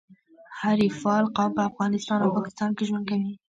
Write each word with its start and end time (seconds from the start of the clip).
حریفال 0.61 1.23
قوم 1.35 1.51
په 1.57 1.61
افغانستان 1.69 2.19
او 2.21 2.35
پاکستان 2.37 2.69
کي 2.77 2.83
ژوند 2.89 3.05
کوي. 3.09 3.33